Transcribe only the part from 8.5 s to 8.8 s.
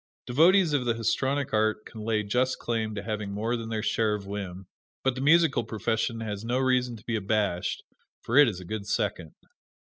a